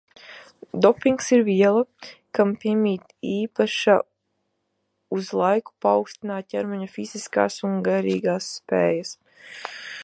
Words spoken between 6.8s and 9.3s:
fiziskās un garīgās spējas.